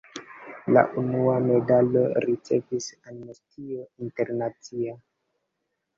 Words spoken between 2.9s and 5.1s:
Amnestio Internacia.